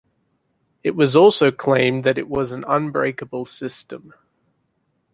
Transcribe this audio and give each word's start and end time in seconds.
It 0.83 0.95
was 0.95 1.15
also 1.15 1.51
claimed 1.51 2.05
that 2.05 2.17
it 2.17 2.27
was 2.27 2.53
an 2.53 2.65
unbreakable 2.67 3.45
system. 3.45 4.15